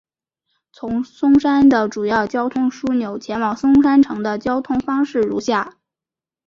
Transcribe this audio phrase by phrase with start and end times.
[0.71, 5.77] 从松山的主要交通枢纽前往松山城的交通方式如下。